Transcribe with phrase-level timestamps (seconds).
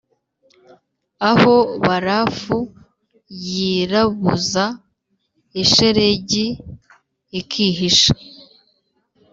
[1.31, 1.55] aho
[1.85, 2.57] barafu
[3.45, 4.65] yirabuza,
[5.61, 6.45] ishelegi
[7.39, 8.15] ikihisha,